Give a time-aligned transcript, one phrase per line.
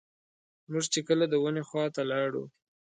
[0.71, 2.43] موږ چې کله د ونې خواته لاړو.